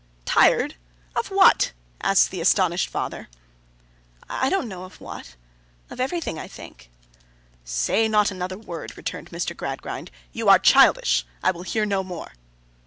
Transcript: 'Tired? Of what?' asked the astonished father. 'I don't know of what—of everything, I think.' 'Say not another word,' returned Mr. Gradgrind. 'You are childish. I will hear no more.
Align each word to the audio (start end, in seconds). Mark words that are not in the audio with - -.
'Tired? 0.25 0.77
Of 1.15 1.27
what?' 1.27 1.73
asked 2.01 2.31
the 2.31 2.41
astonished 2.41 2.89
father. 2.89 3.29
'I 4.31 4.49
don't 4.49 4.67
know 4.67 4.83
of 4.83 4.99
what—of 4.99 5.99
everything, 5.99 6.39
I 6.39 6.47
think.' 6.47 6.89
'Say 7.63 8.07
not 8.07 8.31
another 8.31 8.57
word,' 8.57 8.97
returned 8.97 9.29
Mr. 9.29 9.55
Gradgrind. 9.55 10.09
'You 10.33 10.49
are 10.49 10.57
childish. 10.57 11.23
I 11.43 11.51
will 11.51 11.61
hear 11.61 11.85
no 11.85 12.03
more. 12.03 12.31